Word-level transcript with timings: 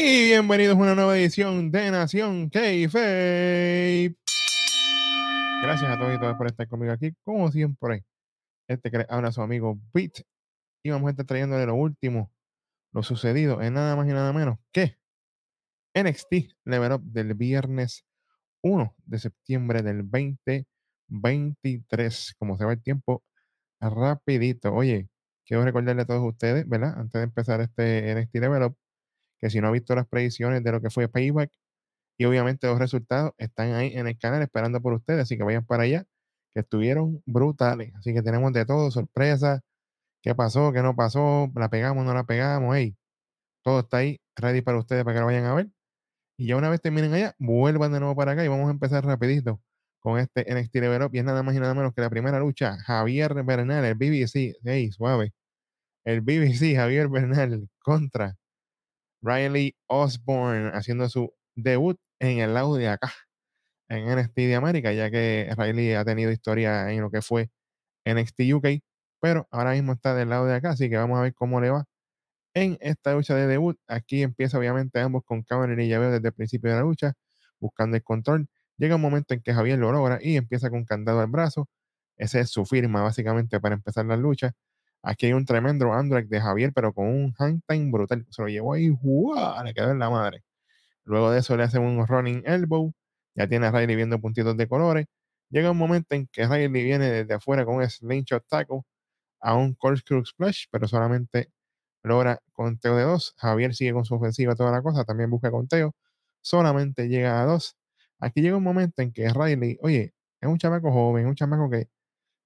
Y 0.00 0.26
bienvenidos 0.26 0.76
a 0.76 0.80
una 0.80 0.94
nueva 0.94 1.18
edición 1.18 1.72
de 1.72 1.90
Nación 1.90 2.50
k 2.50 2.60
Gracias 5.60 5.90
a 5.90 5.98
todos 5.98 6.14
y 6.14 6.20
todas 6.20 6.36
por 6.36 6.46
estar 6.46 6.68
conmigo 6.68 6.92
aquí, 6.92 7.16
como 7.24 7.50
siempre. 7.50 8.04
Este 8.68 8.92
que 8.92 9.04
habla 9.08 9.32
su 9.32 9.42
amigo 9.42 9.76
Pete. 9.92 10.22
Y 10.84 10.90
vamos 10.90 11.08
a 11.08 11.10
estar 11.10 11.26
trayéndole 11.26 11.66
lo 11.66 11.74
último, 11.74 12.30
lo 12.92 13.02
sucedido 13.02 13.60
en 13.60 13.74
nada 13.74 13.96
más 13.96 14.06
y 14.06 14.12
nada 14.12 14.32
menos 14.32 14.60
que 14.70 14.96
NXT 15.94 16.54
Level 16.64 16.92
Up 16.92 17.02
del 17.02 17.34
viernes 17.34 18.04
1 18.62 18.94
de 19.04 19.18
septiembre 19.18 19.82
del 19.82 20.08
2023. 20.08 22.36
Como 22.38 22.56
se 22.56 22.64
va 22.64 22.72
el 22.72 22.80
tiempo, 22.80 23.24
rapidito. 23.80 24.72
Oye, 24.72 25.08
quiero 25.44 25.64
recordarle 25.64 26.02
a 26.02 26.06
todos 26.06 26.22
ustedes, 26.22 26.68
¿verdad? 26.68 26.96
Antes 26.96 27.14
de 27.14 27.24
empezar 27.24 27.60
este 27.60 28.14
NXT 28.14 28.36
Level 28.36 28.62
Up, 28.62 28.76
que 29.40 29.50
si 29.50 29.60
no 29.60 29.68
ha 29.68 29.70
visto 29.70 29.94
las 29.94 30.06
predicciones 30.06 30.62
de 30.64 30.72
lo 30.72 30.80
que 30.80 30.90
fue 30.90 31.08
Payback 31.08 31.50
y 32.18 32.24
obviamente 32.24 32.66
los 32.66 32.78
resultados 32.78 33.32
están 33.38 33.74
ahí 33.74 33.92
en 33.94 34.08
el 34.08 34.18
canal 34.18 34.42
esperando 34.42 34.80
por 34.82 34.92
ustedes, 34.92 35.22
así 35.22 35.36
que 35.36 35.44
vayan 35.44 35.64
para 35.64 35.84
allá, 35.84 36.04
que 36.54 36.60
estuvieron 36.60 37.22
brutales. 37.26 37.94
Así 37.96 38.12
que 38.14 38.22
tenemos 38.22 38.52
de 38.52 38.66
todo, 38.66 38.90
sorpresas, 38.90 39.60
qué 40.22 40.34
pasó, 40.34 40.72
qué 40.72 40.82
no 40.82 40.96
pasó, 40.96 41.50
la 41.54 41.70
pegamos, 41.70 42.04
no 42.04 42.14
la 42.14 42.24
pegamos, 42.24 42.76
hey, 42.76 42.96
todo 43.62 43.80
está 43.80 43.98
ahí 43.98 44.20
ready 44.36 44.62
para 44.62 44.78
ustedes 44.78 45.04
para 45.04 45.14
que 45.14 45.20
lo 45.20 45.26
vayan 45.26 45.44
a 45.46 45.54
ver. 45.54 45.68
Y 46.38 46.48
ya 46.48 46.56
una 46.56 46.70
vez 46.70 46.80
terminen 46.80 47.12
allá, 47.14 47.34
vuelvan 47.38 47.92
de 47.92 48.00
nuevo 48.00 48.16
para 48.16 48.32
acá 48.32 48.44
y 48.44 48.48
vamos 48.48 48.68
a 48.68 48.72
empezar 48.72 49.04
rapidito 49.04 49.60
con 50.00 50.18
este 50.18 50.46
NXT 50.52 50.76
Level 50.76 51.02
Up. 51.02 51.10
Y 51.14 51.18
es 51.18 51.24
nada 51.24 51.42
más 51.42 51.54
y 51.54 51.60
nada 51.60 51.74
menos 51.74 51.94
que 51.94 52.00
la 52.00 52.10
primera 52.10 52.40
lucha, 52.40 52.78
Javier 52.78 53.42
Bernal, 53.44 53.84
el 53.84 53.94
BBC, 53.94 54.56
hey, 54.64 54.90
suave, 54.92 55.32
el 56.04 56.20
BBC, 56.22 56.76
Javier 56.76 57.08
Bernal 57.08 57.68
contra 57.80 58.36
Riley 59.22 59.76
Osborne 59.88 60.70
haciendo 60.74 61.08
su 61.08 61.32
debut 61.56 61.98
en 62.20 62.38
el 62.40 62.54
lado 62.54 62.76
de 62.76 62.88
acá, 62.88 63.12
en 63.88 64.08
NXT 64.08 64.36
de 64.36 64.54
América, 64.56 64.92
ya 64.92 65.10
que 65.10 65.50
Riley 65.56 65.94
ha 65.94 66.04
tenido 66.04 66.32
historia 66.32 66.92
en 66.92 67.00
lo 67.02 67.10
que 67.10 67.22
fue 67.22 67.50
NXT 68.06 68.40
UK, 68.54 68.66
pero 69.20 69.48
ahora 69.50 69.72
mismo 69.72 69.92
está 69.94 70.14
del 70.14 70.30
lado 70.30 70.46
de 70.46 70.54
acá, 70.56 70.70
así 70.70 70.90
que 70.90 70.96
vamos 70.96 71.18
a 71.18 71.22
ver 71.22 71.34
cómo 71.34 71.60
le 71.60 71.70
va 71.70 71.84
en 72.54 72.78
esta 72.80 73.14
lucha 73.14 73.34
de 73.34 73.46
debut. 73.46 73.78
Aquí 73.88 74.22
empieza 74.22 74.58
obviamente 74.58 75.00
ambos 75.00 75.24
con 75.24 75.42
Cameron 75.42 75.80
y 75.80 75.88
Llaveo 75.88 76.10
desde 76.10 76.28
el 76.28 76.34
principio 76.34 76.70
de 76.70 76.76
la 76.76 76.82
lucha, 76.82 77.14
buscando 77.60 77.96
el 77.96 78.02
control. 78.02 78.48
Llega 78.76 78.96
un 78.96 79.02
momento 79.02 79.34
en 79.34 79.42
que 79.42 79.54
Javier 79.54 79.78
lo 79.78 79.92
logra 79.92 80.18
y 80.22 80.36
empieza 80.36 80.70
con 80.70 80.84
candado 80.84 81.20
al 81.20 81.28
brazo. 81.28 81.68
Esa 82.16 82.40
es 82.40 82.50
su 82.50 82.64
firma 82.66 83.02
básicamente 83.02 83.60
para 83.60 83.74
empezar 83.76 84.06
la 84.06 84.16
lucha. 84.16 84.52
Aquí 85.02 85.26
hay 85.26 85.32
un 85.32 85.44
tremendo 85.46 85.92
Android 85.92 86.26
de 86.28 86.40
Javier, 86.40 86.72
pero 86.74 86.92
con 86.92 87.06
un 87.08 87.34
time 87.34 87.90
brutal. 87.90 88.26
Se 88.30 88.42
lo 88.42 88.48
llevó 88.48 88.74
ahí, 88.74 88.88
¡guau! 88.88 89.64
le 89.64 89.74
quedó 89.74 89.90
en 89.92 89.98
la 89.98 90.10
madre. 90.10 90.42
Luego 91.04 91.30
de 91.30 91.40
eso 91.40 91.56
le 91.56 91.64
hacen 91.64 91.82
un 91.82 92.06
running 92.06 92.42
elbow. 92.46 92.92
Ya 93.34 93.48
tiene 93.48 93.66
a 93.66 93.72
Riley 93.72 93.96
viendo 93.96 94.20
puntitos 94.20 94.56
de 94.56 94.68
colores. 94.68 95.06
Llega 95.50 95.70
un 95.70 95.78
momento 95.78 96.14
en 96.14 96.26
que 96.28 96.46
Riley 96.46 96.68
viene 96.68 97.10
desde 97.10 97.34
afuera 97.34 97.64
con 97.64 97.76
un 97.76 97.88
slingshot 97.88 98.44
tackle 98.48 98.82
a 99.40 99.54
un 99.56 99.74
corkscrew 99.74 100.24
splash, 100.24 100.66
pero 100.70 100.88
solamente 100.88 101.50
logra 102.02 102.40
conteo 102.52 102.96
de 102.96 103.04
dos. 103.04 103.34
Javier 103.38 103.74
sigue 103.74 103.92
con 103.94 104.04
su 104.04 104.14
ofensiva, 104.16 104.54
toda 104.56 104.72
la 104.72 104.82
cosa. 104.82 105.04
También 105.04 105.30
busca 105.30 105.50
conteo. 105.50 105.94
Solamente 106.42 107.08
llega 107.08 107.42
a 107.42 107.46
dos. 107.46 107.76
Aquí 108.20 108.42
llega 108.42 108.56
un 108.56 108.64
momento 108.64 109.02
en 109.02 109.12
que 109.12 109.28
Riley, 109.30 109.78
oye, 109.82 110.14
es 110.40 110.48
un 110.48 110.58
chamaco 110.58 110.92
joven, 110.92 111.26
un 111.26 111.34
chamaco 111.34 111.70
que 111.70 111.88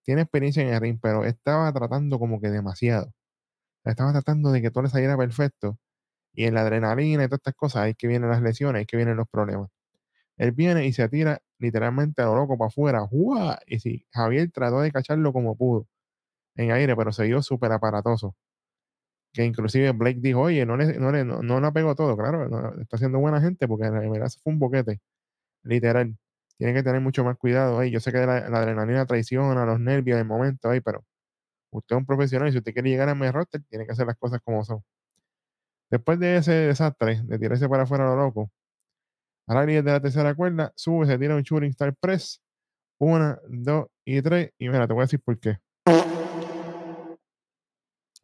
tiene 0.05 0.23
experiencia 0.23 0.63
en 0.63 0.75
el 0.75 0.81
ring, 0.81 0.99
pero 1.01 1.25
estaba 1.25 1.73
tratando 1.73 2.19
como 2.19 2.41
que 2.41 2.51
demasiado. 2.51 3.13
Estaba 3.85 4.13
tratando 4.13 4.53
de 4.53 4.63
que 4.63 4.71
todo 4.71 4.85
le 4.85 4.91
saliera 4.91 5.17
perfecto. 5.17 5.79
Y 6.35 6.47
en 6.47 6.55
la 6.55 6.63
adrenalina 6.63 7.25
y 7.25 7.29
todas 7.29 7.41
estas 7.41 7.55
cosas, 7.55 7.83
ahí 7.85 7.95
que 7.95 8.09
vienen 8.09 8.31
las 8.31 8.43
lesiones, 8.43 8.81
ahí 8.81 8.87
que 8.87 8.97
vienen 8.97 9.17
los 9.17 9.29
problemas. 9.29 9.71
Él 10.39 10.53
viene 10.53 10.87
y 10.87 10.93
se 10.93 11.09
tira 11.09 11.41
literalmente 11.59 12.23
a 12.23 12.27
lo 12.27 12.37
loco 12.37 12.59
para 12.59 12.69
afuera. 12.69 13.09
Y 13.67 13.81
si 13.81 14.07
Javier 14.13 14.51
trató 14.53 14.81
de 14.81 14.93
cacharlo 14.93 15.33
como 15.33 15.57
pudo 15.57 15.87
en 16.57 16.73
aire, 16.73 16.97
pero 16.97 17.13
se 17.13 17.25
vio 17.25 17.43
súper 17.43 17.73
aparatoso. 17.73 18.37
Que 19.33 19.45
inclusive 19.45 19.93
Blake 19.93 20.21
dijo, 20.21 20.41
oye, 20.43 20.67
no 20.67 20.77
le, 20.77 20.99
no, 20.99 21.11
le, 21.11 21.25
no, 21.25 21.43
no 21.43 21.73
pegó 21.73 21.95
todo, 21.95 22.17
claro, 22.17 22.81
está 22.81 22.97
haciendo 22.97 23.19
buena 23.19 23.41
gente 23.41 23.67
porque 23.67 23.87
en 23.87 24.13
verdad 24.13 24.29
fue 24.43 24.53
un 24.53 24.59
boquete, 24.59 25.01
literal. 25.65 26.17
Tienen 26.59 26.77
que 26.77 26.83
tener 26.83 27.01
mucho 27.01 27.25
más 27.25 27.37
cuidado 27.37 27.79
ahí. 27.79 27.91
Yo 27.91 28.01
sé 28.01 28.13
que 28.13 28.19
la, 28.25 28.37
adrenalina 28.39 29.07
traiciona 29.07 29.67
los 29.67 29.81
nervios 29.81 30.19
el 30.19 30.27
momento 30.27 30.71
ahí, 30.71 30.81
pero 30.81 31.05
usted 31.71 31.97
es 31.97 31.99
un 32.01 32.07
profesional 32.07 32.49
y 32.49 32.53
si 32.53 32.59
usted 32.59 32.73
quiere 32.73 32.91
llegar 32.91 33.09
a 33.09 33.15
mi 33.15 33.31
roster, 33.31 33.63
tiene 33.69 33.87
que 33.87 33.93
hacer 33.93 34.07
las 34.07 34.17
cosas 34.17 34.41
como 34.45 34.65
son. 34.65 34.83
Después 35.91 36.19
de 36.19 36.37
ese 36.37 36.53
desastre, 36.53 37.23
de 37.25 37.39
tirarse 37.39 37.69
para 37.69 37.83
afuera 37.85 38.05
lo 38.07 38.17
loco, 38.17 38.51
Riley 39.47 39.83
de 39.83 39.93
la 39.93 40.01
tercera 40.01 40.35
cuerda, 40.35 40.73
sube, 40.77 41.07
se 41.07 41.19
tira 41.19 41.35
un 41.35 41.43
shooting 41.43 41.71
star 41.71 41.95
press. 41.95 42.41
Una, 42.99 43.41
dos 43.49 43.89
y 44.05 44.23
tres. 44.23 44.53
Y 44.59 44.69
mira, 44.69 44.87
te 44.87 44.93
voy 44.93 45.03
a 45.03 45.05
decir 45.05 45.21
por 45.21 45.39
qué. 45.39 45.59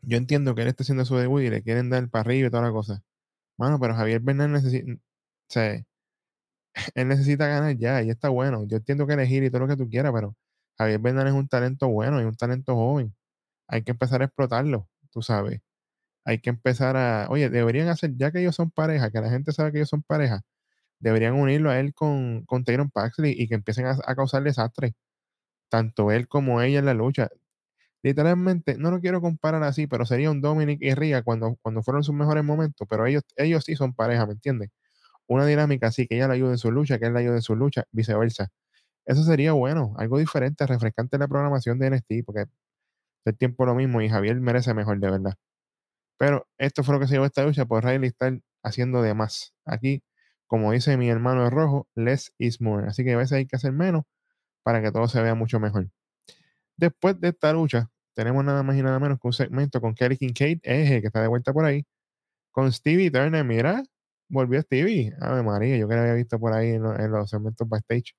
Yo 0.02 0.16
entiendo 0.16 0.54
que 0.54 0.62
él 0.62 0.68
está 0.68 0.84
haciendo 0.84 1.04
su 1.04 1.16
debut 1.16 1.42
y 1.42 1.50
le 1.50 1.62
quieren 1.62 1.90
dar 1.90 2.08
para 2.08 2.20
arriba 2.22 2.48
y 2.48 2.50
toda 2.50 2.62
la 2.62 2.70
cosa. 2.70 3.02
Bueno, 3.58 3.78
pero 3.80 3.94
Javier 3.94 4.20
Bernal 4.20 4.52
necesita. 4.52 4.92
O 4.92 4.98
él 6.94 7.08
necesita 7.08 7.46
ganar 7.46 7.76
ya 7.76 8.02
y 8.02 8.10
está 8.10 8.28
bueno. 8.28 8.64
Yo 8.66 8.78
entiendo 8.78 9.06
que 9.06 9.14
elegir 9.14 9.44
y 9.44 9.50
todo 9.50 9.60
lo 9.60 9.68
que 9.68 9.76
tú 9.76 9.88
quieras, 9.88 10.12
pero 10.14 10.36
Javier 10.78 11.00
Bernal 11.00 11.26
es 11.28 11.32
un 11.34 11.48
talento 11.48 11.88
bueno 11.88 12.20
y 12.20 12.24
un 12.24 12.36
talento 12.36 12.74
joven. 12.74 13.14
Hay 13.68 13.82
que 13.84 13.92
empezar 13.92 14.22
a 14.22 14.26
explotarlo, 14.26 14.88
tú 15.10 15.22
sabes. 15.22 15.60
Hay 16.24 16.40
que 16.40 16.50
empezar 16.50 16.96
a. 16.96 17.28
Oye, 17.30 17.50
deberían 17.50 17.88
hacer, 17.88 18.16
ya 18.16 18.32
que 18.32 18.40
ellos 18.40 18.56
son 18.56 18.70
pareja, 18.70 19.10
que 19.10 19.20
la 19.20 19.30
gente 19.30 19.52
sabe 19.52 19.72
que 19.72 19.78
ellos 19.78 19.90
son 19.90 20.02
pareja, 20.02 20.42
deberían 21.00 21.34
unirlo 21.34 21.70
a 21.70 21.80
él 21.80 21.94
con, 21.94 22.44
con 22.46 22.64
Tyron 22.64 22.90
Paxley 22.90 23.34
y 23.38 23.48
que 23.48 23.56
empiecen 23.56 23.86
a, 23.86 23.96
causar 24.16 24.42
desastre. 24.44 24.94
Tanto 25.70 26.12
él 26.12 26.28
como 26.28 26.62
ella 26.62 26.80
en 26.80 26.86
la 26.86 26.94
lucha. 26.94 27.30
Literalmente, 28.02 28.78
no 28.78 28.90
lo 28.90 29.00
quiero 29.00 29.20
comparar 29.20 29.62
así, 29.64 29.86
pero 29.86 30.06
sería 30.06 30.30
un 30.30 30.40
Dominic 30.42 30.80
y 30.82 30.94
Ria 30.94 31.22
cuando, 31.22 31.56
cuando 31.62 31.82
fueron 31.82 32.04
sus 32.04 32.14
mejores 32.14 32.44
momentos, 32.44 32.86
pero 32.90 33.06
ellos, 33.06 33.24
ellos 33.36 33.64
sí 33.64 33.76
son 33.76 33.94
pareja, 33.94 34.26
¿me 34.26 34.34
entiendes? 34.34 34.70
Una 35.28 35.46
dinámica 35.46 35.88
así, 35.88 36.06
que 36.08 36.16
ella 36.16 36.28
le 36.28 36.34
ayude 36.34 36.52
en 36.52 36.58
su 36.58 36.72
lucha, 36.72 36.98
que 36.98 37.06
él 37.06 37.14
le 37.14 37.20
ayude 37.20 37.36
en 37.36 37.42
su 37.42 37.56
lucha, 37.56 37.84
viceversa. 37.92 38.48
Eso 39.06 39.24
sería 39.24 39.52
bueno, 39.52 39.94
algo 39.98 40.18
diferente, 40.18 40.66
refrescante 40.66 41.16
en 41.16 41.20
la 41.20 41.28
programación 41.28 41.78
de 41.78 41.88
NXT, 41.88 42.24
porque 42.26 42.46
el 43.26 43.36
tiempo 43.38 43.66
lo 43.66 43.74
mismo 43.74 44.02
y 44.02 44.08
Javier 44.08 44.40
merece 44.40 44.74
mejor, 44.74 45.00
de 45.00 45.10
verdad. 45.10 45.34
Pero 46.18 46.48
esto 46.58 46.84
fue 46.84 46.94
lo 46.94 47.00
que 47.00 47.06
se 47.08 47.14
llevó 47.14 47.26
esta 47.26 47.44
lucha, 47.44 47.66
por 47.66 47.84
Riley 47.84 48.08
estar 48.08 48.38
haciendo 48.62 49.02
de 49.02 49.14
más. 49.14 49.54
Aquí 49.64 50.02
como 50.48 50.72
dice 50.72 50.96
mi 50.96 51.10
hermano 51.10 51.44
de 51.44 51.50
rojo, 51.50 51.88
less 51.94 52.32
is 52.38 52.60
more. 52.60 52.88
Así 52.88 53.04
que 53.04 53.12
a 53.12 53.16
veces 53.18 53.32
hay 53.34 53.46
que 53.46 53.56
hacer 53.56 53.72
menos 53.72 54.04
para 54.64 54.82
que 54.82 54.90
todo 54.92 55.08
se 55.08 55.22
vea 55.22 55.34
mucho 55.34 55.60
mejor. 55.60 55.90
Después 56.76 57.20
de 57.20 57.28
esta 57.28 57.52
lucha, 57.52 57.90
tenemos 58.14 58.44
nada 58.44 58.62
más 58.62 58.76
y 58.76 58.82
nada 58.82 58.98
menos 58.98 59.18
que 59.20 59.28
un 59.28 59.32
segmento 59.34 59.80
con 59.80 59.94
Kelly 59.94 60.16
Kincaid, 60.16 60.60
eje, 60.62 61.00
que 61.02 61.08
está 61.08 61.22
de 61.22 61.28
vuelta 61.28 61.52
por 61.52 61.64
ahí, 61.66 61.84
con 62.52 62.72
Stevie 62.72 63.10
Turner. 63.10 63.44
Mira, 63.44 63.84
volvió 64.28 64.60
Stevie. 64.62 65.14
Ave 65.20 65.42
María, 65.42 65.76
yo 65.76 65.88
que 65.88 65.94
la 65.94 66.02
había 66.02 66.14
visto 66.14 66.38
por 66.38 66.52
ahí 66.52 66.70
en, 66.70 66.82
los 66.82 67.30
segmentos 67.30 67.68
backstage 67.68 68.14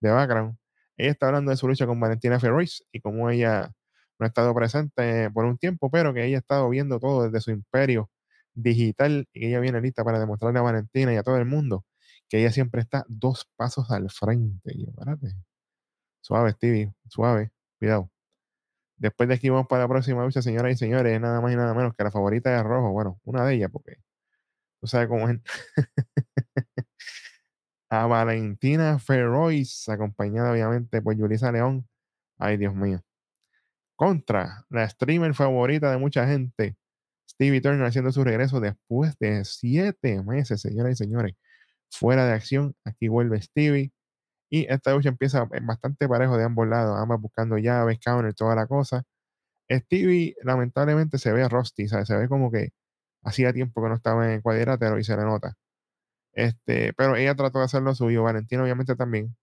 de 0.00 0.10
background. 0.10 0.56
Ella 0.96 1.10
está 1.12 1.28
hablando 1.28 1.50
de 1.50 1.56
su 1.56 1.68
lucha 1.68 1.86
con 1.86 2.00
Valentina 2.00 2.40
Ferrois 2.40 2.84
y 2.92 3.00
cómo 3.00 3.30
ella 3.30 3.72
no 4.18 4.24
ha 4.26 4.28
estado 4.28 4.54
presente 4.54 5.30
por 5.30 5.44
un 5.44 5.58
tiempo, 5.58 5.90
pero 5.90 6.14
que 6.14 6.24
ella 6.24 6.38
ha 6.38 6.40
estado 6.40 6.68
viendo 6.70 6.98
todo 7.00 7.24
desde 7.24 7.40
su 7.40 7.50
imperio 7.52 8.10
digital 8.54 9.28
y 9.32 9.46
ella 9.48 9.60
viene 9.60 9.80
lista 9.80 10.04
para 10.04 10.18
demostrarle 10.18 10.58
a 10.58 10.62
Valentina 10.62 11.12
y 11.14 11.16
a 11.16 11.22
todo 11.22 11.36
el 11.38 11.44
mundo 11.46 11.84
que 12.28 12.40
ella 12.40 12.52
siempre 12.52 12.80
está 12.80 13.04
dos 13.08 13.48
pasos 13.56 13.90
al 13.90 14.10
frente. 14.10 14.72
Y 14.74 14.86
Suave, 16.20 16.52
Stevie, 16.52 16.92
suave, 17.08 17.52
cuidado. 17.78 18.10
Después 18.96 19.28
de 19.28 19.36
aquí 19.36 19.48
vamos 19.48 19.66
para 19.68 19.84
la 19.84 19.88
próxima 19.88 20.24
lucha, 20.24 20.42
señoras 20.42 20.72
y 20.74 20.76
señores, 20.76 21.20
nada 21.20 21.40
más 21.40 21.52
y 21.52 21.56
nada 21.56 21.74
menos 21.74 21.94
que 21.94 22.04
la 22.04 22.10
favorita 22.10 22.50
de 22.50 22.62
Rojo. 22.62 22.90
Bueno, 22.92 23.20
una 23.24 23.44
de 23.46 23.54
ellas, 23.54 23.70
porque 23.72 23.98
tú 24.80 24.86
sabes 24.86 25.08
cómo 25.08 25.28
es. 25.28 25.40
a 27.90 28.06
Valentina 28.06 28.98
Ferrois, 28.98 29.88
acompañada 29.88 30.52
obviamente 30.52 31.02
por 31.02 31.16
Yulisa 31.16 31.52
León. 31.52 31.88
Ay, 32.38 32.56
Dios 32.56 32.74
mío. 32.74 33.02
Contra 33.96 34.64
la 34.70 34.88
streamer 34.88 35.34
favorita 35.34 35.90
de 35.90 35.98
mucha 35.98 36.26
gente, 36.26 36.76
Stevie 37.30 37.60
Turner 37.60 37.86
haciendo 37.86 38.12
su 38.12 38.24
regreso 38.24 38.60
después 38.60 39.16
de 39.18 39.44
siete 39.44 40.22
meses, 40.22 40.60
señoras 40.60 40.92
y 40.94 40.96
señores, 41.04 41.34
fuera 41.90 42.26
de 42.26 42.32
acción. 42.34 42.76
Aquí 42.84 43.08
vuelve 43.08 43.42
Stevie. 43.42 43.92
Y 44.50 44.66
esta 44.72 44.92
lucha 44.94 45.10
empieza 45.10 45.46
bastante 45.62 46.08
parejo 46.08 46.38
de 46.38 46.44
ambos 46.44 46.68
lados, 46.68 46.98
ambas 46.98 47.20
buscando 47.20 47.58
llaves, 47.58 47.98
counter, 48.00 48.34
toda 48.34 48.54
la 48.56 48.66
cosa. 48.66 49.04
Stevie 49.70 50.36
lamentablemente 50.44 51.18
se 51.18 51.32
ve 51.32 51.48
rusty, 51.48 51.88
se 51.88 52.16
ve 52.16 52.28
como 52.28 52.50
que 52.50 52.70
hacía 53.22 53.52
tiempo 53.52 53.82
que 53.82 53.88
no 53.88 53.94
estaba 53.96 54.32
en 54.32 54.40
cuadrilátero 54.42 54.98
y 54.98 55.04
se 55.04 55.16
le 55.16 55.24
nota. 55.24 55.54
Este, 56.32 56.92
pero 56.94 57.16
ella 57.16 57.34
trató 57.34 57.58
de 57.60 57.66
hacer 57.66 57.82
lo 57.82 57.94
suyo, 57.94 58.22
Valentina 58.22 58.62
obviamente 58.62 58.96
también. 58.96 59.36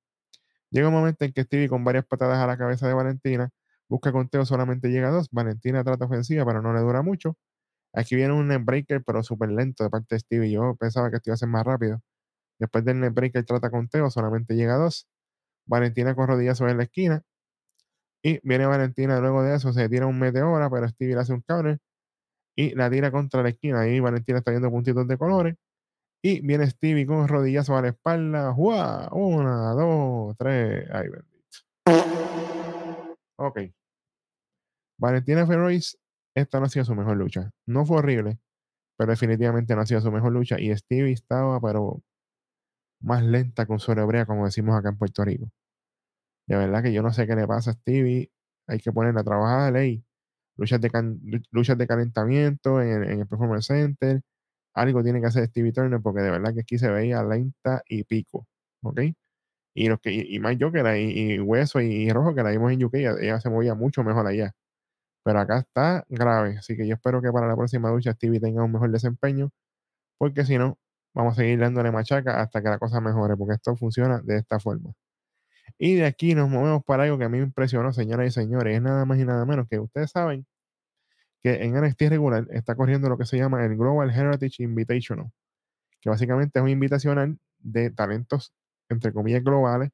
Llega 0.72 0.88
un 0.90 0.94
momento 0.94 1.26
en 1.26 1.34
que 1.34 1.44
Stevie 1.44 1.70
con 1.70 1.84
varias 1.84 2.06
patadas 2.06 2.40
a 2.40 2.48
la 2.48 2.58
cabeza 2.58 2.88
de 2.88 2.94
Valentina 2.94 3.50
busca 3.88 4.12
conteo, 4.12 4.46
solamente 4.46 4.90
llega 4.90 5.10
a 5.10 5.12
dos. 5.12 5.30
Valentina 5.32 5.84
trata 5.84 6.06
ofensiva, 6.06 6.46
pero 6.46 6.62
no 6.62 6.74
le 6.74 6.80
dura 6.82 7.02
mucho. 7.02 7.38
Aquí 7.94 8.16
viene 8.16 8.34
un 8.34 8.66
breaker, 8.66 9.04
pero 9.06 9.24
súper 9.24 9.50
lento 9.52 9.84
de 9.84 9.90
parte 9.90 10.16
de 10.16 10.20
Stevie. 10.20 10.52
Yo 10.52 10.76
pensaba 10.78 11.10
que 11.10 11.18
esto 11.18 11.30
iba 11.32 11.36
a 11.36 11.38
ser 11.38 11.50
más 11.50 11.66
rápido. 11.66 12.02
Después 12.60 12.86
del 12.86 13.10
breaker 13.12 13.46
trata 13.46 13.70
con 13.72 13.90
Teo, 13.90 14.10
solamente 14.12 14.56
llega 14.56 14.76
a 14.76 14.78
dos. 14.80 15.08
Valentina 15.68 16.16
con 16.16 16.28
rodillas 16.28 16.58
sobre 16.60 16.76
la 16.76 16.84
esquina. 16.84 17.24
Y 18.24 18.40
viene 18.44 18.66
Valentina 18.66 19.20
luego 19.20 19.44
de 19.44 19.56
eso, 19.56 19.72
se 19.74 19.88
tira 19.90 20.08
un 20.08 20.20
meteora, 20.20 20.70
pero 20.70 20.88
Stevie 20.90 21.16
le 21.16 21.22
hace 21.22 21.34
un 21.34 21.42
counter 21.42 21.80
y 22.56 22.74
la 22.76 22.90
tira 22.90 23.12
contra 23.12 23.44
la 23.44 23.50
esquina. 23.50 23.82
Ahí 23.82 24.00
Valentina 24.00 24.40
está 24.40 24.52
viendo 24.52 24.72
puntitos 24.72 25.08
de 25.08 25.18
colores. 25.18 25.56
Y 26.24 26.42
viene 26.42 26.68
Stevie 26.70 27.06
con 27.06 27.28
rodillas 27.28 27.70
a 27.70 27.82
la 27.82 27.90
espalda. 27.90 28.52
¡Wow! 28.52 29.10
Una, 29.12 29.74
dos, 29.74 30.36
tres. 30.38 30.90
Ay, 30.92 31.10
bendito. 31.10 31.36
Ok. 33.38 33.60
Valentina 34.98 35.46
Ferrois, 35.46 35.98
esta 36.36 36.60
no 36.60 36.66
ha 36.66 36.70
sido 36.70 36.86
su 36.86 36.96
mejor 36.96 37.18
lucha. 37.18 37.52
No 37.68 37.86
fue 37.86 37.98
horrible, 37.98 38.40
pero 38.98 39.12
definitivamente 39.12 39.76
no 39.76 39.82
ha 39.82 39.86
sido 39.86 40.02
su 40.02 40.12
mejor 40.12 40.32
lucha. 40.32 40.60
Y 40.60 40.76
Stevie 40.76 41.14
estaba, 41.14 41.60
pero 41.60 42.02
más 43.02 43.24
lenta 43.24 43.66
con 43.66 43.80
su 43.80 43.92
hebrea, 43.92 44.26
como 44.26 44.46
decimos 44.46 44.76
acá 44.76 44.90
en 44.90 44.98
Puerto 44.98 45.24
Rico. 45.26 45.52
De 46.48 46.56
verdad 46.56 46.84
que 46.84 46.94
yo 46.94 47.02
no 47.04 47.12
sé 47.12 47.28
qué 47.28 47.36
le 47.36 47.48
pasa 47.48 47.72
a 47.72 47.74
Stevie. 47.74 48.32
Hay 48.68 48.80
que 48.80 48.92
ponerla 48.92 49.22
a 49.22 49.24
trabajar. 49.24 49.74
ley 49.74 50.05
luchas, 50.58 50.82
de 50.82 50.90
luchas 51.52 51.78
de 51.78 51.88
calentamiento 51.88 52.82
en, 52.82 53.04
el 53.04 53.28
Performance 53.28 53.68
Center. 53.68 54.22
Algo 54.74 55.04
tiene 55.04 55.22
que 55.22 55.28
hacer 55.28 55.48
Stevie 55.48 55.74
Turner 55.74 56.02
porque 56.02 56.22
de 56.22 56.32
verdad 56.32 56.54
que 56.54 56.62
aquí 56.62 56.78
se 56.78 56.90
veía 56.90 57.24
lenta 57.24 57.84
y 57.88 58.04
pico. 58.04 58.48
¿Ok? 58.84 59.02
Y, 59.76 59.90
los 59.90 60.00
que, 60.02 60.12
y, 60.14 60.40
más 60.40 60.58
yo 60.58 60.72
que 60.72 60.84
la, 60.84 60.98
y, 60.98 61.40
Hueso 61.40 61.82
y, 61.82 62.10
Rojo 62.12 62.36
que 62.36 62.44
la 62.44 62.52
vimos 62.52 62.72
en 62.72 62.84
UK, 62.84 62.96
ella, 62.96 63.40
se 63.42 63.50
movía 63.50 63.76
mucho 63.76 64.04
mejor 64.04 64.28
allá. 64.28 64.54
Pero 65.24 65.40
acá 65.40 65.60
está 65.60 66.06
grave. 66.10 66.58
Así 66.60 66.78
que 66.78 66.88
yo 66.88 66.96
espero 66.96 67.22
que 67.22 67.32
para 67.32 67.48
la 67.48 67.56
próxima 67.58 67.92
lucha 67.92 68.14
Stevie 68.14 68.40
tenga 68.40 68.64
un 68.64 68.72
mejor 68.74 68.92
desempeño. 68.92 69.52
Porque 70.20 70.46
si 70.46 70.58
no, 70.58 70.78
vamos 71.16 71.34
a 71.36 71.38
seguir 71.44 71.60
dándole 71.60 71.92
machaca 71.92 72.42
hasta 72.42 72.62
que 72.62 72.70
la 72.70 72.80
cosa 72.80 73.02
mejore. 73.02 73.38
Porque 73.38 73.56
esto 73.56 73.76
funciona 73.78 74.22
de 74.22 74.38
esta 74.38 74.60
forma. 74.60 74.94
Y 75.78 75.96
de 75.96 76.06
aquí 76.06 76.36
nos 76.36 76.50
movemos 76.50 76.84
para 76.86 77.04
algo 77.04 77.18
que 77.18 77.26
a 77.26 77.30
mí 77.30 77.38
me 77.40 77.46
impresionó, 77.46 77.92
señoras 77.94 78.28
y 78.28 78.32
señores. 78.32 78.76
Es 78.76 78.82
nada 78.82 79.06
más 79.06 79.20
y 79.20 79.26
nada 79.26 79.46
menos 79.46 79.68
que 79.70 79.80
ustedes 79.80 80.12
saben 80.12 80.46
que 81.44 81.64
en 81.64 81.76
NXT 81.76 82.02
regular 82.10 82.48
está 82.52 82.76
corriendo 82.76 83.10
lo 83.10 83.18
que 83.18 83.26
se 83.26 83.38
llama 83.38 83.64
el 83.66 83.78
Global 83.78 84.10
Heritage 84.10 84.64
Invitational, 84.64 85.32
que 86.02 86.10
básicamente 86.10 86.60
es 86.60 86.64
un 86.64 86.70
invitacional 86.70 87.38
de 87.60 87.92
talentos, 87.92 88.54
entre 88.90 89.14
comillas, 89.14 89.44
globales, 89.44 89.92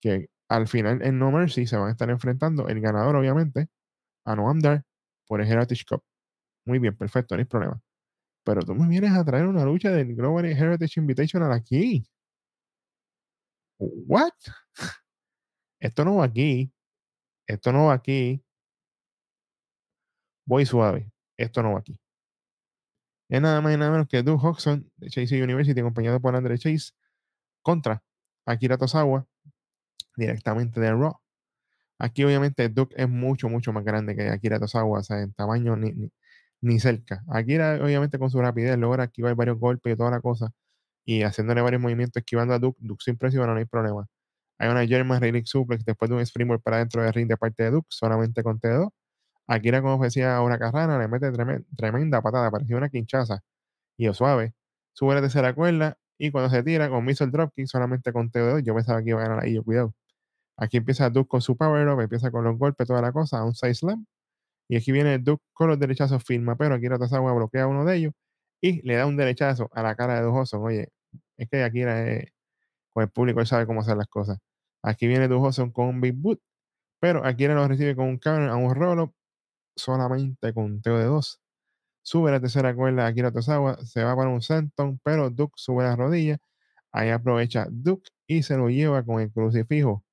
que 0.00 0.28
al 0.48 0.68
final 0.68 1.02
en 1.02 1.18
No 1.18 1.32
Mercy 1.32 1.66
se 1.66 1.76
van 1.76 1.88
a 1.88 1.92
estar 1.92 2.10
enfrentando 2.10 2.68
el 2.68 2.80
ganador, 2.80 3.16
obviamente, 3.16 3.68
a 4.26 4.36
Noam 4.36 4.60
Dar 4.60 4.84
por 5.28 5.40
el 5.40 5.48
Heritage 5.50 5.84
Cup. 5.88 6.02
Muy 6.66 6.78
bien, 6.78 6.96
perfecto, 6.96 7.36
no 7.36 7.40
hay 7.40 7.46
problema. 7.46 7.80
Pero 8.44 8.62
tú 8.62 8.74
me 8.74 8.88
vienes 8.88 9.12
a 9.12 9.24
traer 9.24 9.46
una 9.46 9.64
lucha 9.64 9.90
del 9.90 10.14
Global 10.16 10.46
Heritage 10.46 11.00
Invitational 11.00 11.52
aquí. 11.52 12.04
¿What? 14.06 14.32
Esto 15.80 16.04
no 16.04 16.16
va 16.16 16.24
aquí. 16.24 16.72
Esto 17.46 17.72
no 17.72 17.86
va 17.86 17.94
aquí. 17.94 18.42
Voy 20.46 20.66
suave. 20.66 21.10
Esto 21.36 21.62
no 21.62 21.72
va 21.72 21.80
aquí. 21.80 21.98
Es 23.28 23.40
nada 23.40 23.60
más 23.60 23.74
y 23.74 23.76
nada 23.76 23.90
menos 23.90 24.08
que 24.08 24.22
Doug 24.22 24.42
Hodgson 24.44 24.90
de 24.96 25.10
Chase 25.10 25.42
University, 25.42 25.80
acompañado 25.80 26.20
por 26.20 26.36
Andre 26.36 26.58
Chase, 26.58 26.92
contra 27.62 28.02
Akira 28.46 28.78
Tosawa, 28.78 29.26
directamente 30.16 30.80
de 30.80 30.92
Raw. 30.92 31.14
Aquí, 31.98 32.24
obviamente, 32.24 32.68
Doug 32.68 32.90
es 32.96 33.08
mucho, 33.08 33.48
mucho 33.48 33.72
más 33.72 33.84
grande 33.84 34.16
que 34.16 34.28
Akira 34.28 34.60
Tosawa, 34.60 35.00
o 35.00 35.02
sea, 35.02 35.20
en 35.22 35.32
tamaño 35.34 35.76
ni, 35.76 36.10
ni, 36.60 36.80
cerca. 36.80 37.24
Akira, 37.28 37.78
obviamente, 37.82 38.18
con 38.18 38.30
su 38.30 38.40
rapidez, 38.40 38.78
logra 38.78 39.04
esquivar 39.04 39.34
varios 39.34 39.58
golpes 39.58 39.94
y 39.94 39.96
toda 39.96 40.10
la 40.10 40.20
cosa, 40.20 40.52
y 41.04 41.22
haciéndole 41.22 41.60
varios 41.62 41.82
movimientos, 41.82 42.20
esquivando 42.20 42.54
a 42.54 42.58
Duke. 42.58 42.78
Duke 42.80 43.02
sin 43.04 43.16
presión, 43.18 43.46
no 43.46 43.56
hay 43.56 43.64
problema. 43.66 44.06
Hay 44.58 44.70
una 44.70 44.86
German 44.86 45.20
Relic 45.20 45.46
Suplex 45.46 45.84
después 45.84 46.10
de 46.10 46.16
un 46.16 46.22
Springboard 46.22 46.62
para 46.62 46.78
dentro 46.78 47.02
del 47.02 47.12
ring 47.12 47.28
de 47.28 47.36
parte 47.36 47.64
de 47.64 47.70
Duke, 47.72 47.86
solamente 47.90 48.42
con 48.42 48.60
T2. 48.60 48.90
Akira, 49.48 49.82
como 49.82 50.02
decía 50.02 50.40
una 50.42 50.58
carrana, 50.58 50.98
le 50.98 51.08
mete 51.08 51.30
tremenda, 51.76 52.22
patada, 52.22 52.50
parecía 52.50 52.76
una 52.76 52.88
quinchaza. 52.90 53.40
Y 53.98 54.08
o 54.08 54.14
suave, 54.14 54.54
sube 54.94 55.14
la 55.14 55.22
tercera 55.22 55.54
cuerda 55.54 55.98
y 56.18 56.30
cuando 56.30 56.50
se 56.50 56.62
tira 56.62 56.88
con 56.90 57.04
Missile 57.04 57.30
Dropkick 57.30 57.66
solamente 57.66 58.12
con 58.12 58.30
T2, 58.30 58.62
yo 58.64 58.74
pensaba 58.74 59.02
que 59.02 59.10
iba 59.10 59.20
a 59.20 59.24
ganar 59.28 59.44
ahí, 59.44 59.54
yo 59.54 59.64
cuidado. 59.64 59.94
Aquí 60.56 60.78
empieza 60.78 61.10
Duke 61.10 61.28
con 61.28 61.42
su 61.42 61.56
power 61.56 61.88
up, 61.88 62.00
empieza 62.00 62.30
con 62.30 62.44
los 62.44 62.58
golpes, 62.58 62.86
toda 62.86 63.02
la 63.02 63.12
cosa, 63.12 63.44
un 63.44 63.54
side 63.54 63.74
slam. 63.74 64.06
Y 64.68 64.76
aquí 64.76 64.92
viene 64.92 65.18
Duke 65.18 65.44
con 65.54 65.68
los 65.68 65.78
derechazos 65.78 66.24
firma, 66.24 66.56
pero 66.56 66.74
Akira 66.76 66.98
Tozawa 66.98 67.32
bloquea 67.34 67.66
uno 67.68 67.84
de 67.84 67.96
ellos 67.96 68.14
y 68.60 68.82
le 68.86 68.96
da 68.96 69.06
un 69.06 69.16
derechazo 69.16 69.70
a 69.74 69.82
la 69.82 69.96
cara 69.96 70.16
de 70.16 70.22
Dujoso. 70.22 70.60
Oye, 70.62 70.90
es 71.36 71.48
que 71.48 71.62
Akira 71.64 72.08
es, 72.10 72.32
con 72.92 73.02
el 73.04 73.10
público 73.10 73.40
él 73.40 73.46
sabe 73.46 73.66
cómo 73.66 73.80
hacer 73.82 73.96
las 73.96 74.08
cosas. 74.08 74.38
Aquí 74.82 75.06
viene 75.06 75.28
Dujoso 75.28 75.72
con 75.72 75.86
un 75.88 76.00
Big 76.00 76.14
Boot, 76.14 76.40
pero 77.00 77.24
Akira 77.26 77.54
lo 77.54 77.68
recibe 77.68 77.96
con 77.96 78.06
un 78.08 78.18
counter 78.18 78.50
a 78.50 78.56
un 78.56 78.74
roll 78.74 79.12
solamente 79.76 80.52
con 80.54 80.64
un 80.64 80.82
teo 80.82 80.98
de 80.98 81.04
dos. 81.06 81.40
Sube 82.02 82.30
la 82.30 82.40
tercera 82.40 82.74
cuerda 82.74 83.06
Akira 83.06 83.32
Tozawa, 83.32 83.78
se 83.84 84.04
va 84.04 84.16
para 84.16 84.30
un 84.30 84.42
senton, 84.42 85.00
pero 85.04 85.30
Duke 85.30 85.54
sube 85.56 85.84
la 85.84 85.96
rodilla. 85.96 86.38
Ahí 86.92 87.10
aprovecha 87.10 87.66
Duke 87.70 88.10
y 88.26 88.42
se 88.42 88.56
lo 88.56 88.68
lleva 88.70 89.04
con 89.04 89.20
el 89.20 89.32
crucifijo. 89.32 90.04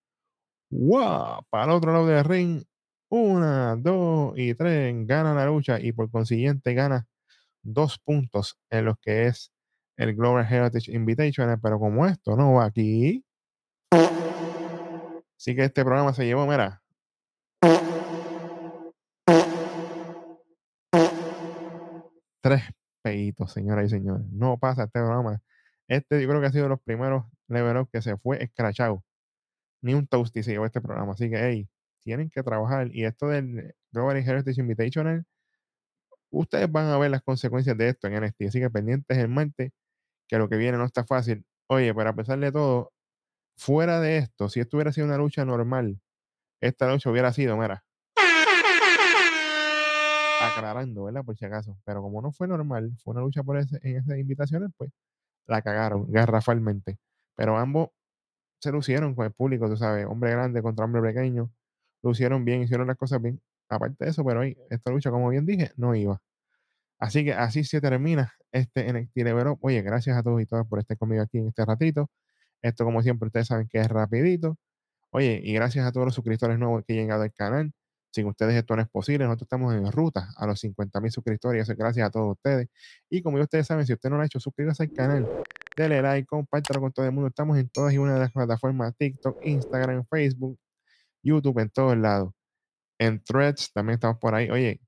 ¡Wow! 0.71 1.45
Para 1.49 1.65
el 1.65 1.71
otro 1.71 1.93
lado 1.93 2.07
del 2.07 2.23
ring. 2.25 2.63
Una, 3.09 3.75
dos 3.75 4.33
y 4.37 4.55
tres. 4.55 4.95
Gana 5.07 5.33
la 5.33 5.45
lucha 5.45 5.79
y 5.79 5.91
por 5.91 6.09
consiguiente 6.11 6.73
gana 6.73 7.07
dos 7.63 7.99
puntos 7.99 8.57
en 8.69 8.85
los 8.85 8.97
que 8.99 9.27
es 9.27 9.51
el 10.01 10.15
Global 10.15 10.45
Heritage 10.49 10.91
Invitational. 10.91 11.59
Pero 11.61 11.79
como 11.79 12.05
esto 12.05 12.35
no 12.35 12.53
va 12.53 12.65
aquí. 12.65 13.23
Así 15.37 15.55
que 15.55 15.63
este 15.63 15.83
programa 15.83 16.13
se 16.13 16.25
llevó, 16.25 16.45
mira, 16.45 16.81
tres 22.41 22.63
peitos, 23.01 23.51
señoras 23.51 23.85
y 23.85 23.89
señores. 23.89 24.25
No 24.31 24.57
pasa 24.57 24.83
este 24.83 24.99
programa. 24.99 25.41
Este 25.87 26.21
yo 26.21 26.27
creo 26.27 26.41
que 26.41 26.47
ha 26.47 26.51
sido 26.51 26.63
de 26.63 26.69
los 26.69 26.81
primeros 26.81 27.25
level 27.47 27.85
que 27.91 28.01
se 28.01 28.17
fue 28.17 28.43
escrachado. 28.43 29.03
Ni 29.81 29.93
un 29.93 30.07
toasty 30.07 30.43
se 30.43 30.51
llevó 30.51 30.65
este 30.65 30.81
programa. 30.81 31.13
Así 31.13 31.29
que, 31.29 31.37
hey, 31.37 31.69
tienen 32.03 32.29
que 32.29 32.43
trabajar. 32.43 32.89
Y 32.93 33.05
esto 33.05 33.27
del 33.27 33.75
Global 33.91 34.17
Heritage 34.17 34.61
Invitational, 34.61 35.25
ustedes 36.29 36.71
van 36.71 36.87
a 36.87 36.97
ver 36.97 37.11
las 37.11 37.21
consecuencias 37.23 37.77
de 37.77 37.89
esto 37.89 38.07
en 38.07 38.23
NXT. 38.23 38.41
Así 38.43 38.59
que 38.59 38.69
pendientes 38.69 39.17
el 39.17 39.27
martes, 39.29 39.71
que 40.31 40.37
lo 40.37 40.47
que 40.47 40.55
viene 40.55 40.77
no 40.77 40.85
está 40.85 41.03
fácil. 41.03 41.45
Oye, 41.67 41.93
pero 41.93 42.09
a 42.09 42.13
pesar 42.13 42.39
de 42.39 42.53
todo, 42.53 42.93
fuera 43.57 43.99
de 43.99 44.17
esto, 44.19 44.47
si 44.49 44.61
esto 44.61 44.77
hubiera 44.77 44.93
sido 44.93 45.05
una 45.05 45.17
lucha 45.17 45.43
normal, 45.43 45.99
esta 46.61 46.89
lucha 46.89 47.11
hubiera 47.11 47.33
sido, 47.33 47.57
mira, 47.57 47.83
aclarando, 50.41 51.03
¿verdad? 51.03 51.25
Por 51.25 51.35
si 51.35 51.43
acaso. 51.45 51.77
Pero 51.83 52.01
como 52.01 52.21
no 52.21 52.31
fue 52.31 52.47
normal, 52.47 52.93
fue 53.03 53.11
una 53.11 53.21
lucha 53.21 53.43
por 53.43 53.57
ese, 53.57 53.77
en 53.83 53.97
esas 53.97 54.17
invitaciones, 54.17 54.71
pues 54.77 54.91
la 55.47 55.61
cagaron 55.61 56.09
garrafalmente. 56.09 56.97
Pero 57.35 57.57
ambos 57.57 57.89
se 58.61 58.71
lucieron 58.71 59.15
con 59.15 59.25
el 59.25 59.33
público, 59.33 59.67
tú 59.69 59.75
sabes, 59.75 60.05
hombre 60.05 60.31
grande 60.31 60.61
contra 60.61 60.85
hombre 60.85 61.01
pequeño, 61.01 61.51
lucieron 62.03 62.45
bien, 62.45 62.61
hicieron 62.61 62.87
las 62.87 62.97
cosas 62.97 63.21
bien. 63.21 63.41
Aparte 63.69 64.05
de 64.05 64.11
eso, 64.11 64.23
pero 64.23 64.41
hoy 64.41 64.57
esta 64.69 64.91
lucha, 64.91 65.11
como 65.11 65.29
bien 65.29 65.45
dije, 65.45 65.73
no 65.75 65.93
iba. 65.93 66.21
Así 67.01 67.25
que 67.25 67.33
así 67.33 67.63
se 67.63 67.81
termina 67.81 68.33
este 68.51 68.93
NXT 68.93 69.17
Level 69.17 69.55
Oye, 69.61 69.81
gracias 69.81 70.15
a 70.17 70.23
todos 70.23 70.39
y 70.41 70.45
todas 70.45 70.67
por 70.67 70.79
estar 70.79 70.97
conmigo 70.97 71.23
aquí 71.23 71.39
en 71.39 71.47
este 71.47 71.65
ratito. 71.65 72.11
Esto, 72.61 72.85
como 72.85 73.01
siempre, 73.01 73.27
ustedes 73.27 73.47
saben 73.47 73.67
que 73.67 73.79
es 73.79 73.87
rapidito. 73.89 74.57
Oye, 75.11 75.41
y 75.43 75.53
gracias 75.53 75.85
a 75.85 75.91
todos 75.91 76.05
los 76.05 76.15
suscriptores 76.15 76.59
nuevos 76.59 76.83
que 76.85 76.93
han 76.93 76.99
llegado 76.99 77.23
al 77.23 77.33
canal. 77.33 77.71
Sin 78.11 78.27
ustedes 78.27 78.55
esto 78.55 78.75
no 78.75 78.83
es 78.83 78.89
posible. 78.89 79.25
Nosotros 79.25 79.47
estamos 79.47 79.73
en 79.73 79.91
ruta 79.91 80.29
a 80.37 80.45
los 80.45 80.59
50 80.59 81.01
mil 81.01 81.11
suscriptores. 81.11 81.67
gracias 81.69 82.07
a 82.07 82.11
todos 82.11 82.33
ustedes. 82.37 82.67
Y 83.09 83.23
como 83.23 83.39
ustedes 83.41 83.65
saben, 83.67 83.85
si 83.87 83.93
usted 83.93 84.09
no 84.11 84.17
lo 84.17 84.23
ha 84.23 84.25
hecho, 84.27 84.39
suscríbase 84.39 84.83
al 84.83 84.91
canal. 84.93 85.27
Dele 85.75 86.01
like, 86.03 86.27
compártelo 86.27 86.81
con 86.81 86.91
todo 86.91 87.05
el 87.05 87.13
mundo. 87.13 87.29
Estamos 87.29 87.57
en 87.57 87.69
todas 87.69 87.93
y 87.93 87.97
una 87.97 88.13
de 88.13 88.19
las 88.19 88.31
plataformas: 88.31 88.95
TikTok, 88.97 89.39
Instagram, 89.43 90.05
Facebook, 90.07 90.59
YouTube, 91.23 91.59
en 91.59 91.69
todos 91.71 91.97
lados. 91.97 92.33
En 92.99 93.23
Threads 93.23 93.71
también 93.73 93.95
estamos 93.95 94.19
por 94.19 94.35
ahí. 94.35 94.49
Oye, 94.51 94.81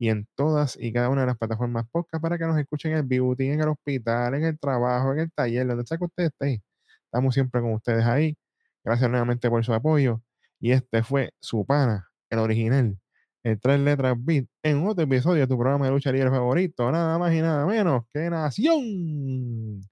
y 0.00 0.08
en 0.08 0.26
todas 0.34 0.78
y 0.80 0.92
cada 0.94 1.10
una 1.10 1.20
de 1.20 1.26
las 1.26 1.36
plataformas 1.36 1.84
podcast 1.92 2.22
para 2.22 2.38
que 2.38 2.46
nos 2.46 2.58
escuchen 2.58 2.92
en 2.92 2.98
el 2.98 3.04
beauty, 3.04 3.50
en 3.50 3.60
el 3.60 3.68
hospital, 3.68 4.34
en 4.34 4.44
el 4.44 4.58
trabajo, 4.58 5.12
en 5.12 5.20
el 5.20 5.30
taller, 5.30 5.66
donde 5.66 5.84
sea 5.86 5.98
que 5.98 6.04
usted 6.04 6.24
esté. 6.24 6.62
Estamos 7.04 7.34
siempre 7.34 7.60
con 7.60 7.74
ustedes 7.74 8.06
ahí. 8.06 8.34
Gracias 8.82 9.10
nuevamente 9.10 9.50
por 9.50 9.62
su 9.62 9.74
apoyo. 9.74 10.22
Y 10.58 10.72
este 10.72 11.02
fue 11.02 11.34
su 11.38 11.66
pana, 11.66 12.08
el 12.30 12.38
original, 12.38 12.98
el 13.42 13.60
tres 13.60 13.78
letras 13.78 14.16
beat, 14.18 14.46
en 14.62 14.86
otro 14.86 15.04
episodio 15.04 15.42
de 15.42 15.46
tu 15.46 15.58
programa 15.58 15.84
de 15.84 15.92
lucha 15.92 16.10
libre 16.12 16.30
favorito, 16.30 16.90
nada 16.90 17.18
más 17.18 17.34
y 17.34 17.42
nada 17.42 17.66
menos 17.66 18.04
que 18.10 18.30
Nación 18.30 19.82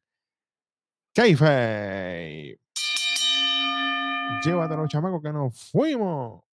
Keife. 1.12 2.58
Llévatelo, 4.42 4.88
chamaco, 4.88 5.20
que 5.20 5.32
nos 5.32 5.70
fuimos. 5.70 6.48